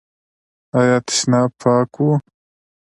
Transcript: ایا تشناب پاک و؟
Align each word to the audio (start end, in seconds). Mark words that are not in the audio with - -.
ایا 0.77 0.97
تشناب 1.07 1.49
پاک 1.61 1.93
و؟ 2.05 2.07